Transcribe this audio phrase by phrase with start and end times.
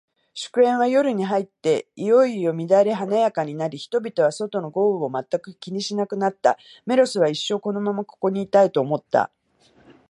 [0.33, 6.57] 祝宴は、夜に入っていよいよ乱れ華やかになり、人々は、外の豪雨を全く気にしなくなった。
[6.87, 9.29] メロスは、一生このままここにいたい、と思った。